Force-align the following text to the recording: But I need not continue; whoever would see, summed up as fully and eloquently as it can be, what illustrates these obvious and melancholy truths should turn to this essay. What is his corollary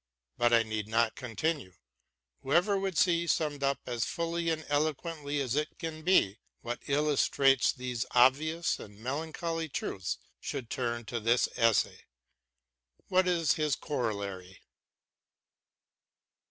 But 0.35 0.51
I 0.51 0.63
need 0.63 0.87
not 0.87 1.15
continue; 1.15 1.73
whoever 2.41 2.75
would 2.75 2.97
see, 2.97 3.27
summed 3.27 3.61
up 3.61 3.81
as 3.85 4.03
fully 4.03 4.49
and 4.49 4.65
eloquently 4.67 5.39
as 5.39 5.53
it 5.55 5.77
can 5.77 6.01
be, 6.01 6.39
what 6.63 6.81
illustrates 6.87 7.71
these 7.71 8.03
obvious 8.09 8.79
and 8.79 8.97
melancholy 8.97 9.69
truths 9.69 10.17
should 10.39 10.71
turn 10.71 11.05
to 11.05 11.19
this 11.19 11.47
essay. 11.55 12.05
What 13.09 13.27
is 13.27 13.53
his 13.53 13.75
corollary 13.75 14.61